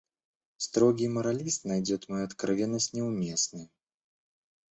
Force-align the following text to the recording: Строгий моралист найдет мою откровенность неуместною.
Строгий 0.57 1.07
моралист 1.07 1.63
найдет 1.63 2.09
мою 2.09 2.25
откровенность 2.25 2.93
неуместною. 2.95 3.69